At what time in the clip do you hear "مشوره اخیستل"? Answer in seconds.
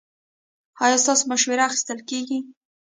1.31-1.99